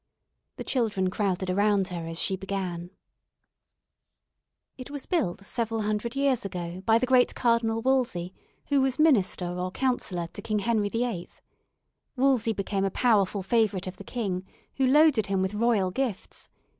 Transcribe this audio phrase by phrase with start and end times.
[0.55, 2.89] The children crowded around her as she began:
[4.75, 8.33] "It was built several hundred years ago by the great Cardinal Wolsey
[8.69, 11.29] who was minister or councillor to King Henry VIII.
[12.15, 14.43] Wolsey became a powerful favourite of the king,
[14.77, 16.49] who loaded him with royal gifts.